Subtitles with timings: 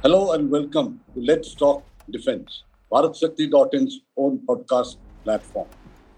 [0.00, 5.66] Hello and welcome to Let's Talk Defense, BharatShakti.in's own podcast platform.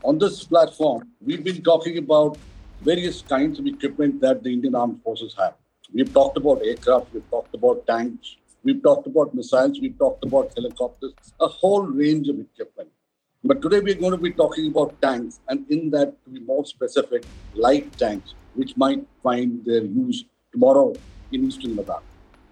[0.05, 2.37] On this platform, we've been talking about
[2.83, 5.55] various kinds of equipment that the Indian Armed Forces have.
[5.95, 10.53] We've talked about aircraft, we've talked about tanks, we've talked about missiles, we've talked about
[10.55, 12.91] helicopters, a whole range of equipment.
[13.43, 16.67] But today we're going to be talking about tanks, and in that, to be more
[16.67, 20.93] specific, light tanks, which might find their use tomorrow
[21.33, 22.03] in eastern Ladakh.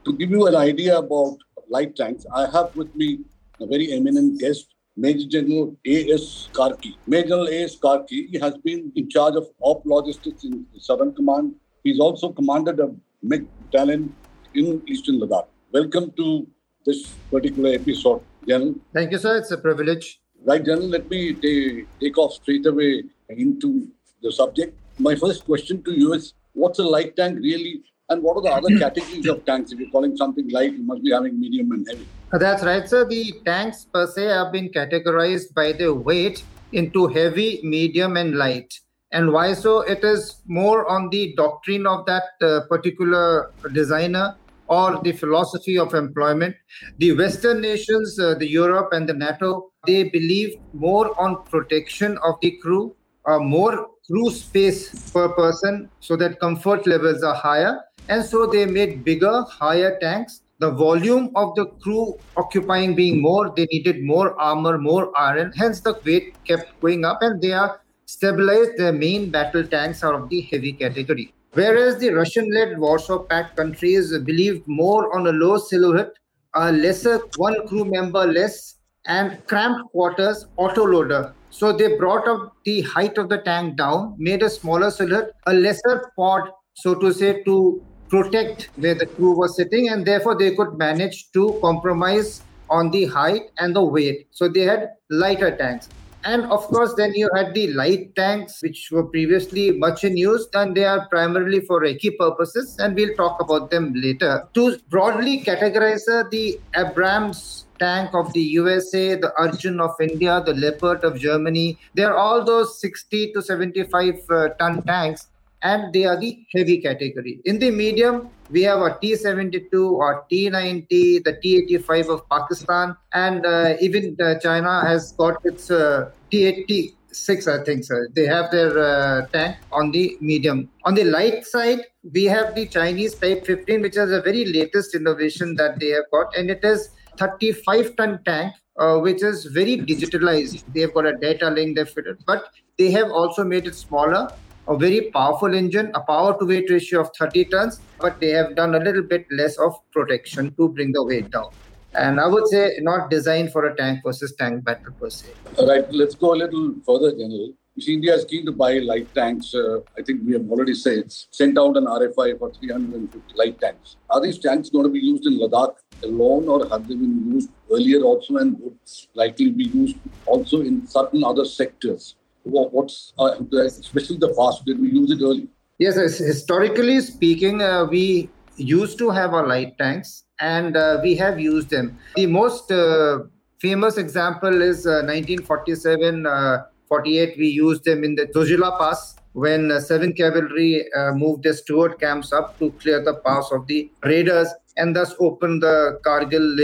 [0.05, 1.37] To give you an idea about
[1.69, 3.21] light tanks, I have with me
[3.61, 6.49] a very eminent guest, Major General A.S.
[6.53, 6.97] Karki.
[7.07, 7.77] Major General A.S.
[7.77, 11.55] Karki he has been in charge of op logistics in Southern Command.
[11.85, 12.91] He's also commanded a
[13.23, 14.15] mech battalion
[14.55, 15.47] in Eastern Ladakh.
[15.73, 16.47] Welcome to
[16.87, 18.75] this particular episode, General.
[18.95, 19.37] Thank you, sir.
[19.37, 20.21] It's a privilege.
[20.45, 23.89] Right, General, let me t- take off straight away into
[24.23, 24.79] the subject.
[24.99, 28.51] My first question to you is what's a light tank really, and what are the
[28.51, 29.73] other categories of tanks?
[29.73, 32.07] If you're calling something light, you must be having medium and heavy.
[32.33, 33.05] That's right, sir.
[33.07, 36.43] The tanks per se have been categorized by their weight
[36.73, 38.73] into heavy, medium, and light.
[39.13, 39.81] And why so?
[39.81, 44.37] It is more on the doctrine of that uh, particular designer
[44.69, 46.55] or the philosophy of employment.
[46.99, 52.35] The Western nations, uh, the Europe and the NATO, they believe more on protection of
[52.43, 57.81] the crew, uh, more crew space per person, so that comfort levels are higher.
[58.09, 60.43] And so they made bigger, higher tanks.
[60.61, 65.53] The volume of the crew occupying being more, they needed more armor, more iron.
[65.57, 68.77] Hence, the weight kept going up, and they are stabilized.
[68.77, 71.33] Their main battle tanks are of the heavy category.
[71.53, 76.13] Whereas the Russian led Warsaw Pact countries believed more on a low silhouette,
[76.55, 81.33] a lesser one crew member less, and cramped quarters autoloader.
[81.51, 85.55] So they brought up the height of the tank down, made a smaller silhouette, a
[85.55, 90.55] lesser pod, so to say, to protect where the crew was sitting, and therefore they
[90.55, 94.27] could manage to compromise on the height and the weight.
[94.31, 95.89] So they had lighter tanks.
[96.25, 100.49] And of course, then you had the light tanks, which were previously much in use,
[100.53, 104.47] and they are primarily for recce purposes, and we'll talk about them later.
[104.55, 111.05] To broadly categorize the Abrams tank of the USA, the Arjun of India, the Leopard
[111.05, 115.29] of Germany, they're all those 60 to 75 uh, ton tanks
[115.63, 117.41] and they are the heavy category.
[117.45, 123.75] In the medium, we have a T-72 or T-90, the T-85 of Pakistan, and uh,
[123.81, 127.85] even uh, China has got its uh, T-86, I think.
[127.85, 130.71] So they have their uh, tank on the medium.
[130.85, 131.81] On the light side,
[132.13, 136.05] we have the Chinese Type 15, which is a very latest innovation that they have
[136.11, 138.55] got, and it is 35 ton tank.
[138.79, 140.63] Uh, which is very digitalized.
[140.73, 142.45] They've got a data link they fitted, but
[142.79, 144.29] they have also made it smaller
[144.69, 148.55] a very powerful engine, a power to weight ratio of 30 tons, but they have
[148.55, 151.51] done a little bit less of protection to bring the weight down.
[151.95, 155.31] And I would say not designed for a tank versus tank battle per se.
[155.57, 157.55] All right, let's go a little further, General.
[157.77, 159.55] You see, India is keen to buy light tanks.
[159.55, 163.97] Uh, I think we have already said sent out an RFI for 350 light tanks.
[164.11, 167.51] Are these tanks going to be used in Ladakh alone, or have they been used
[167.73, 168.77] earlier also and would
[169.15, 169.97] likely be used
[170.27, 172.17] also in certain other sectors?
[172.49, 174.65] What's uh, especially the past?
[174.65, 175.49] Did we use it early?
[175.79, 181.39] Yes, historically speaking, uh, we used to have our light tanks and uh, we have
[181.39, 181.99] used them.
[182.17, 183.21] The most uh,
[183.61, 187.39] famous example is 1947 uh, 48.
[187.39, 190.85] We used them in the Zojila Pass when uh, 7th Cavalry
[191.15, 195.63] moved their Stuart tanks up to clear the pass of the raiders and thus opened
[195.63, 196.57] the Kargil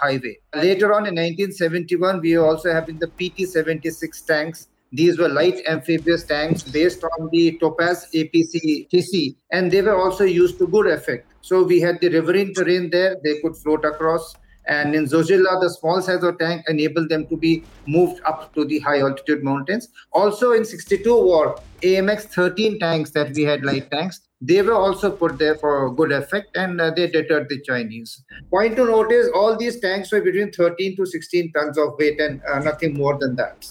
[0.00, 0.36] highway.
[0.54, 5.60] Later on in 1971, we also have in the PT 76 tanks these were light
[5.66, 10.86] amphibious tanks based on the Topaz APC TC, and they were also used to good
[10.86, 11.32] effect.
[11.40, 14.34] So we had the riverine terrain there; they could float across.
[14.66, 18.64] And in Zojila, the small size of tank enabled them to be moved up to
[18.64, 19.88] the high altitude mountains.
[20.12, 25.10] Also in 62 war, AMX 13 tanks that we had light tanks, they were also
[25.10, 28.22] put there for good effect and uh, they deterred the Chinese.
[28.50, 32.20] Point to note is all these tanks were between 13 to 16 tons of weight
[32.20, 33.66] and uh, nothing more than that.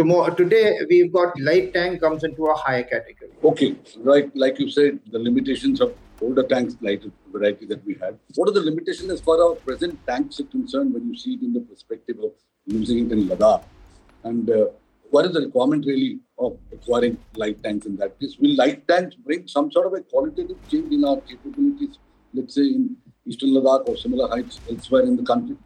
[0.00, 3.32] Tomorrow, today, we've got light tank comes into a higher category.
[3.44, 4.34] Okay, right.
[4.34, 8.18] Like you said, the limitations of older tanks, light variety that we had.
[8.36, 11.34] What are the limitations as far as our present tanks are concerned when you see
[11.34, 12.32] it in the perspective of
[12.64, 13.62] using it in Ladakh?
[14.24, 14.68] And uh,
[15.10, 18.38] what is the requirement really of acquiring light tanks in that case?
[18.40, 21.98] Will light tanks bring some sort of a qualitative change in our capabilities,
[22.32, 25.58] let's say in Eastern Ladakh or similar heights elsewhere in the country?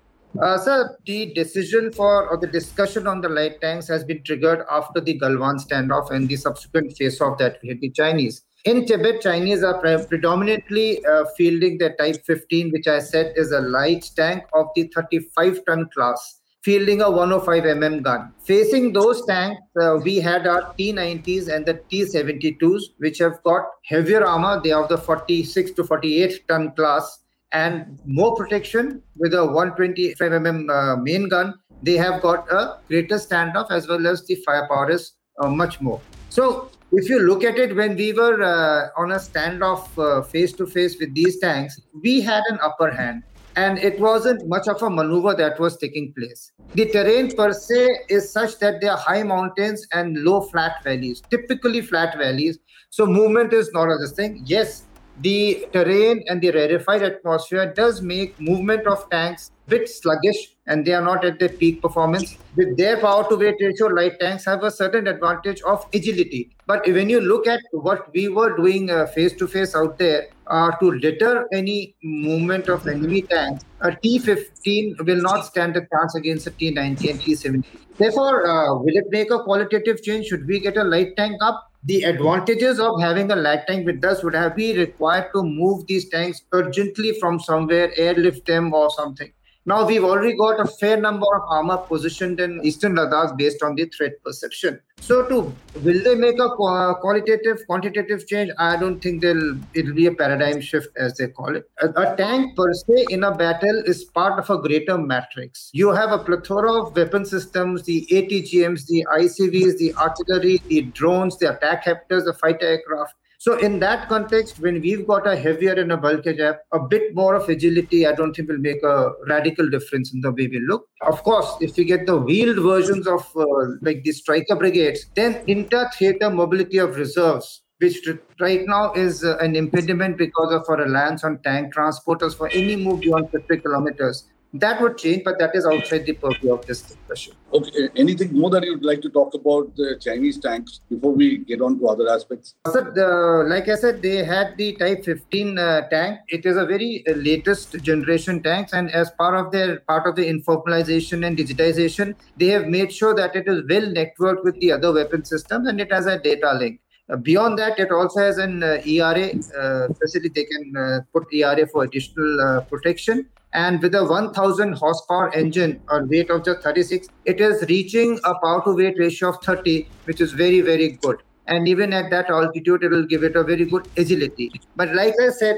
[0.42, 4.64] Uh, sir, the decision for or the discussion on the light tanks has been triggered
[4.68, 8.42] after the Galwan standoff and the subsequent face-off that we had the Chinese.
[8.64, 13.52] In Tibet, Chinese are pre- predominantly uh, fielding the Type 15, which I said is
[13.52, 18.32] a light tank of the 35 ton class, fielding a 105 mm gun.
[18.42, 24.24] Facing those tanks, uh, we had our T90s and the T72s, which have got heavier
[24.24, 24.60] armor.
[24.64, 27.23] They are of the 46 to 48 ton class
[27.54, 31.54] and more protection with a 125 mm uh, main gun.
[31.82, 36.00] They have got a greater standoff as well as the firepower is uh, much more.
[36.30, 40.66] So if you look at it, when we were uh, on a standoff face to
[40.66, 43.22] face with these tanks, we had an upper hand
[43.56, 46.52] and it wasn't much of a maneuver that was taking place.
[46.74, 51.22] The terrain per se is such that there are high mountains and low flat valleys,
[51.30, 52.58] typically flat valleys.
[52.90, 54.42] So movement is not a thing.
[54.44, 54.83] Yes,
[55.20, 60.84] the terrain and the rarefied atmosphere does make movement of tanks a bit sluggish and
[60.84, 62.36] they are not at their peak performance.
[62.56, 66.50] With their power to weight ratio, light tanks have a certain advantage of agility.
[66.66, 70.72] But when you look at what we were doing face to face out there uh,
[70.78, 76.46] to deter any movement of enemy tanks, a T15 will not stand a chance against
[76.46, 77.64] a T90 and T70.
[77.96, 80.26] Therefore, uh, will it make a qualitative change?
[80.26, 81.70] Should we get a light tank up?
[81.84, 85.86] The advantages of having a light tank with us would have been required to move
[85.86, 89.32] these tanks urgently from somewhere, airlift them or something.
[89.66, 93.74] Now we've already got a fair number of armor positioned in eastern Ladakh based on
[93.74, 94.78] the threat perception.
[95.00, 98.50] So, to will they make a qualitative, quantitative change?
[98.58, 99.56] I don't think they'll.
[99.72, 101.64] It'll be a paradigm shift, as they call it.
[101.80, 105.70] A, a tank per se in a battle is part of a greater matrix.
[105.72, 111.38] You have a plethora of weapon systems: the ATGMs, the ICVs, the artillery, the drones,
[111.38, 113.14] the attack helicopters, the fighter aircraft
[113.44, 117.14] so in that context, when we've got a heavier and a bulky jab, a bit
[117.14, 120.60] more of agility, I don't think will make a radical difference in the way we
[120.66, 120.88] look.
[121.02, 123.44] Of course, if we get the wheeled versions of uh,
[123.82, 128.08] like the Stryker brigades, then inter-theater mobility of reserves which
[128.40, 132.76] right now is uh, an impediment because of our reliance on tank transporters for any
[132.76, 134.24] move beyond 50 kilometers
[134.54, 137.34] that would change, but that is outside the purview of this discussion.
[137.52, 141.60] Okay, anything more that you'd like to talk about the Chinese tanks before we get
[141.60, 142.54] on to other aspects?
[142.70, 146.20] Sir, the, like I said, they had the Type 15 uh, tank.
[146.28, 150.14] It is a very uh, latest generation tanks, and as part of their part of
[150.14, 154.70] the informatization and digitization, they have made sure that it is well networked with the
[154.70, 156.80] other weapon systems, and it has a data link.
[157.10, 160.30] Uh, beyond that, it also has an uh, ERA uh, facility.
[160.34, 163.28] They can put ERA for additional protection.
[163.52, 168.34] And with a 1000 horsepower engine or weight of just 36, it is reaching a
[168.42, 171.22] power to weight ratio of 30, which is very, very good.
[171.46, 174.50] And even at that altitude, it will give it a very good agility.
[174.74, 175.56] But like I said,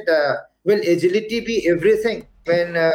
[0.65, 2.27] will agility be everything?
[2.45, 2.91] When uh,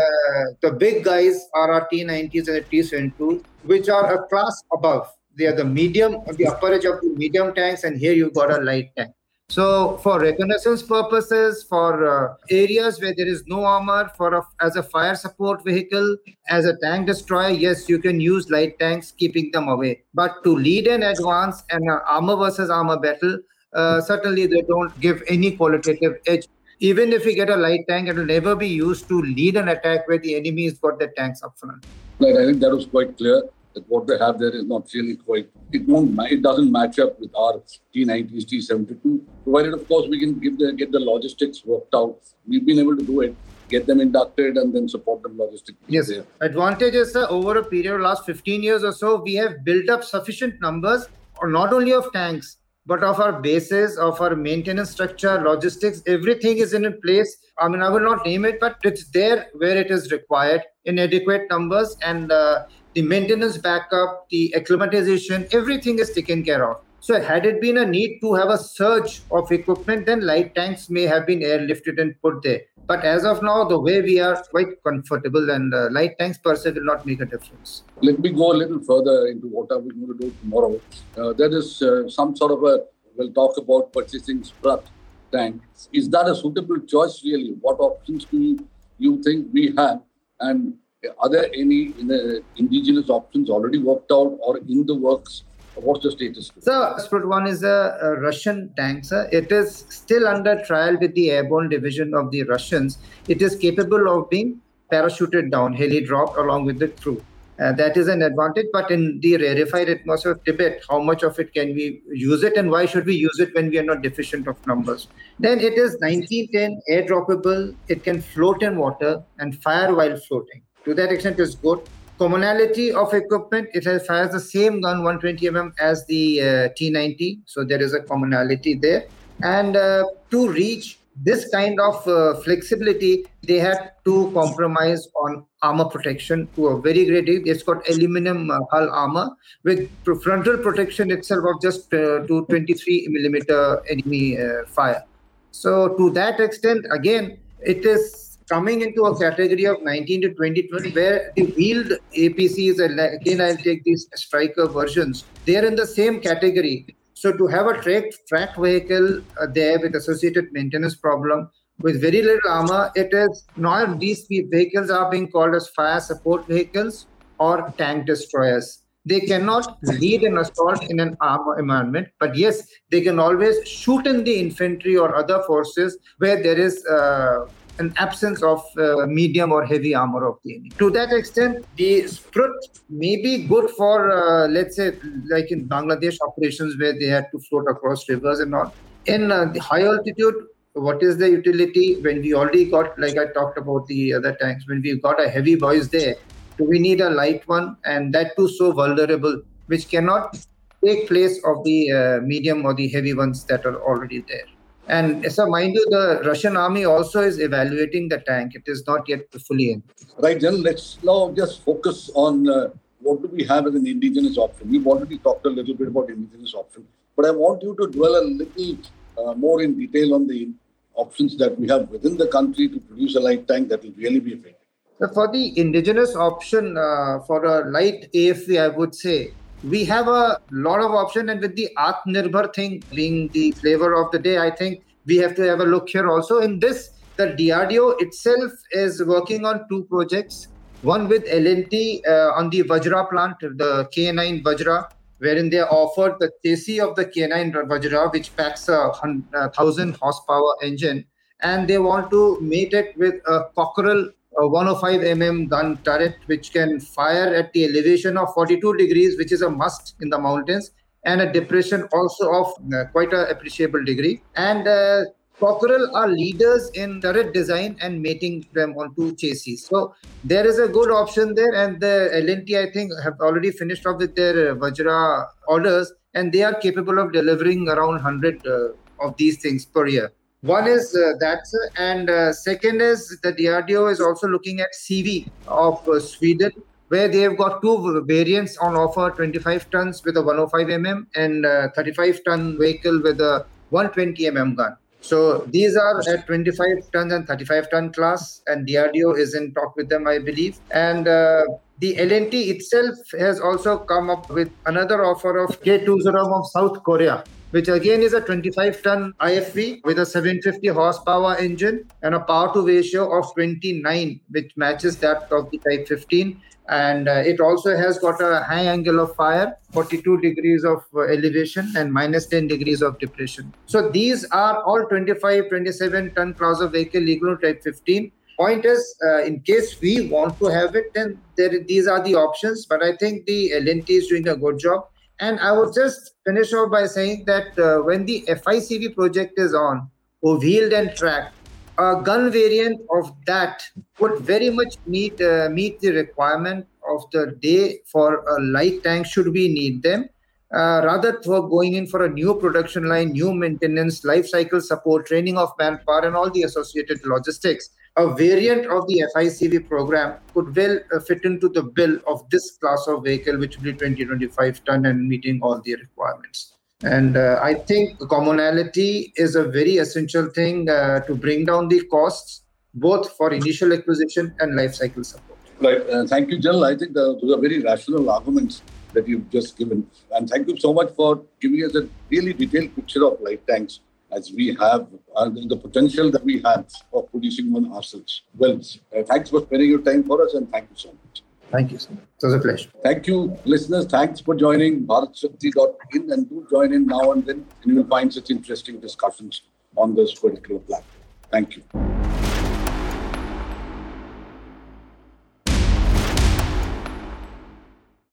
[0.62, 5.12] the big guys are our T90s and the T72, which are a class above.
[5.38, 8.52] They are the medium, the upper edge of the medium tanks, and here you've got
[8.52, 9.14] a light tank.
[9.52, 14.78] So for reconnaissance purposes, for uh, areas where there is no armor, for a, as
[14.78, 16.16] a fire support vehicle,
[16.48, 20.04] as a tank destroyer, yes, you can use light tanks, keeping them away.
[20.14, 23.40] But to lead an advance and an armor versus armor battle,
[23.74, 26.48] uh, certainly they don't give any qualitative edge.
[26.80, 29.68] Even if we get a light tank, it will never be used to lead an
[29.68, 31.86] attack where the enemy has got the tanks up front.
[32.20, 33.44] Right, I think that was quite clear
[33.74, 37.20] that what they have there is not really quite it won't it doesn't match up
[37.20, 37.62] with our
[37.96, 39.22] T90s, T72.
[39.44, 42.18] Provided of course we can give the get the logistics worked out.
[42.48, 43.36] We've been able to do it,
[43.70, 45.78] get them inducted and then support them logistically.
[45.88, 46.10] Yes.
[46.10, 46.26] There.
[46.42, 49.90] Advantage is uh, over a period of last 15 years or so, we have built
[49.90, 51.08] up sufficient numbers
[51.40, 56.58] or not only of tanks, but of our bases, of our maintenance structure, logistics, everything
[56.58, 57.38] is in place.
[57.60, 60.98] I mean, I will not name it, but it's there where it is required in
[60.98, 61.96] adequate numbers.
[62.02, 66.82] And uh, the maintenance backup, the acclimatization, everything is taken care of.
[67.00, 70.88] So, had it been a need to have a surge of equipment, then light tanks
[70.88, 72.62] may have been airlifted and put there.
[72.86, 76.56] But as of now, the way we are quite comfortable, and uh, light tanks per
[76.56, 77.84] se will not make a difference.
[78.02, 80.80] Let me go a little further into what are we going to do tomorrow.
[81.18, 82.84] Uh, there is uh, some sort of a,
[83.16, 84.86] we'll talk about purchasing Sprut
[85.32, 85.62] tank.
[85.92, 87.56] Is that a suitable choice, really?
[87.62, 88.60] What options do
[89.00, 90.02] you think we have?
[90.40, 90.76] And
[91.20, 95.44] are there any in the indigenous options already worked out or in the works?
[95.76, 96.52] What's the status?
[96.60, 99.28] So, Sprut 1 is a, a, Russian tank, sir.
[99.32, 102.98] It is still under trial with the airborne division of the Russians.
[103.30, 104.60] It is capable of being
[104.92, 107.24] parachuted down, heli dropped along with the crew.
[107.58, 108.66] Uh, that is an advantage.
[108.74, 112.58] But in the rarefied atmosphere of Tibet, how much of it can we use it
[112.58, 115.08] and why should we use it when we are not deficient of numbers?
[115.40, 117.74] Then it is 1910 air droppable.
[117.88, 121.80] It can float in water and fire while floating to that extent is good.
[122.18, 126.46] Commonality of equipment, it has, fires the same gun 120 mm as the uh,
[126.80, 129.06] T90, so there is a commonality there.
[129.42, 135.86] And uh, to reach this kind of uh, flexibility, they had to compromise on armor
[135.86, 137.52] protection to a very great degree.
[137.52, 139.30] It's got aluminum uh, hull armor
[139.64, 139.90] with
[140.22, 145.04] frontal protection itself of just uh, to 23 millimeter enemy uh, fire.
[145.52, 150.92] So to that extent, again, it is coming into a category of 19 to 2020
[150.92, 156.20] where the wheeled APCs, and again, I'll take these Stryker versions, they're in the same
[156.20, 162.02] category so to have a track track vehicle uh, there with associated maintenance problem with
[162.02, 167.06] very little armor, it is not these vehicles are being called as fire support vehicles
[167.40, 168.80] or tank destroyers.
[169.06, 174.08] They cannot lead an assault in an armor environment, but yes, they can always shoot
[174.08, 177.46] in the infantry or other forces where there is uh,
[177.82, 180.72] an absence of uh, medium or heavy armor of the enemy.
[180.84, 182.52] To that extent, the Sprut
[182.90, 184.88] may be good for, uh, let's say,
[185.30, 188.74] like in Bangladesh operations where they had to float across rivers and all.
[189.06, 190.36] In uh, the high altitude,
[190.74, 194.68] what is the utility when we already got, like I talked about the other tanks,
[194.68, 196.16] when we've got a heavy boys there,
[196.58, 197.76] do we need a light one?
[197.86, 200.38] And that too so vulnerable, which cannot
[200.86, 204.46] take place of the uh, medium or the heavy ones that are already there.
[204.92, 208.56] And so, mind you, the Russian army also is evaluating the tank.
[208.56, 209.84] It is not yet fully in.
[210.20, 214.38] Right, then let's now just focus on uh, what do we have as an indigenous
[214.38, 214.70] option.
[214.70, 218.22] We've already talked a little bit about indigenous option, but I want you to dwell
[218.22, 218.78] a little
[219.18, 220.50] uh, more in detail on the
[220.96, 224.20] options that we have within the country to produce a light tank that will really
[224.20, 225.14] be effective.
[225.14, 229.34] For the indigenous option uh, for a light AFV, I would say
[229.64, 234.12] we have a lot of option and with the atmanirbhar thing being the flavor of
[234.12, 236.40] the day i think we have to have a look here also.
[236.40, 240.48] In this the drdo itself is working on two projects.
[240.82, 244.90] One with L&T uh, on the Vajra plant, the K9 Vajra,
[245.20, 248.92] wherein they offered the chassis of the K9 Vajra, which packs a,
[249.36, 251.06] a thousand horsepower engine,
[251.42, 256.52] and they want to mate it with a Cockerill a 105 mm gun turret which
[256.54, 260.72] can fire at the elevation of 42 degrees which is a must in the mountains
[261.04, 265.04] and a depression also of uh, quite an appreciable degree and uh,
[265.42, 269.56] Cockerill are leaders in turret design and mating them onto chassis.
[269.56, 273.88] So there is a good option there, and the L&T I think have already finished
[273.88, 278.68] off with their Vajra orders, and they are capable of delivering around 100 uh,
[279.00, 280.12] of these things per year.
[280.42, 281.46] One is uh, that,
[281.78, 286.52] and uh, second is the DRDO is also looking at CV of uh, Sweden,
[286.88, 291.46] where they have got two variants on offer 25 tons with a 105 mm and
[291.76, 294.76] 35 ton vehicle with a 120 mm gun.
[295.02, 299.76] So these are at 25 tons and 35 ton class, and DRDO is in talk
[299.76, 300.58] with them, I believe.
[300.72, 301.44] And uh,
[301.78, 307.24] the L&T itself has also come up with another offer of K20 of South Korea,
[307.52, 312.54] which again is a 25 ton IFV with a 750 horsepower engine and a power
[312.54, 316.42] to ratio of 29, which matches that of the Type 15.
[316.70, 321.02] And uh, it also has got a high angle of fire, 42 degrees of uh,
[321.02, 323.54] elevation and minus 10 degrees of depression.
[323.66, 328.96] So these are all 25, 27 ton class of vehicle legal Type 15 point is
[329.06, 332.82] uh, in case we want to have it then there these are the options but
[332.82, 334.88] i think the L&T is doing a good job
[335.22, 339.54] and I would just finish off by saying that uh, when the FICV project is
[339.54, 339.90] on,
[340.22, 341.36] or wheeled and tracked,
[341.78, 343.64] a gun variant of that
[344.00, 349.06] would very much meet uh, meet the requirement of the day for a light tank
[349.06, 350.10] should we need them.
[350.54, 355.06] Uh, rather for going in for a new production line, new maintenance, life cycle support,
[355.06, 360.56] training of manpower, and all the associated logistics a variant of the FICV program could
[360.56, 364.06] well uh, fit into the bill of this class of vehicle, which will be 20,
[364.06, 366.54] 25 ton and meeting all the requirements.
[366.84, 371.84] And uh, I think commonality is a very essential thing uh, to bring down the
[371.86, 372.44] costs,
[372.74, 375.38] both for initial acquisition and life cycle support.
[375.60, 375.82] Right.
[375.88, 376.66] Uh, thank you, General.
[376.66, 379.86] I think those are very rational arguments that you've just given.
[380.12, 383.82] And thank you so much for giving us a really detailed picture of light tanks
[384.12, 388.24] as we have uh, the potential that we have of producing one ourselves.
[388.36, 388.60] Well,
[388.96, 391.24] uh, thanks for spending your time for us and thank you so much.
[391.52, 391.80] Thank you.
[391.80, 391.92] Sir.
[391.92, 392.70] It was a pleasure.
[392.84, 393.86] Thank you, listeners.
[393.86, 398.14] Thanks for joining BharatShakti.in and do join in now and then, and you will find
[398.14, 399.42] such interesting discussions
[399.76, 401.04] on this particular platform.
[401.30, 402.21] Thank you.